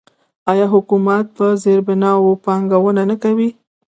آیا 0.51 0.65
حکومت 0.73 1.25
په 1.37 1.45
زیربناوو 1.63 2.41
پانګونه 2.45 3.01
نه 3.09 3.15
کوي؟ 3.23 3.49